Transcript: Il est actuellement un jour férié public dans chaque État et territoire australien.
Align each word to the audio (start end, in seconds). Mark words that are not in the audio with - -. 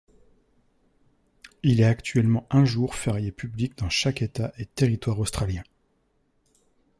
Il 1.61 1.79
est 1.79 1.83
actuellement 1.85 2.47
un 2.49 2.65
jour 2.65 2.95
férié 2.95 3.31
public 3.31 3.77
dans 3.77 3.89
chaque 3.91 4.23
État 4.23 4.51
et 4.57 4.65
territoire 4.65 5.19
australien. 5.19 5.61